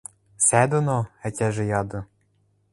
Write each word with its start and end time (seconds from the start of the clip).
–Сӓ 0.45 0.61
доно?– 0.71 0.99
ӓтяжӹ 1.27 1.63
яды. 1.79 1.99